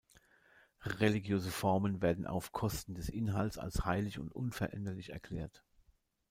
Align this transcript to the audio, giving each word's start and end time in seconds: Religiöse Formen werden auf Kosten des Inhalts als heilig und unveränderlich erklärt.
Religiöse 0.99 1.51
Formen 1.51 2.01
werden 2.01 2.25
auf 2.25 2.51
Kosten 2.51 2.95
des 2.95 3.07
Inhalts 3.07 3.59
als 3.59 3.85
heilig 3.85 4.17
und 4.17 4.31
unveränderlich 4.33 5.11
erklärt. 5.11 5.63